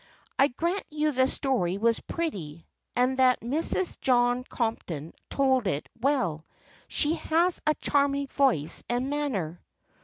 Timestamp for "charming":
7.75-8.25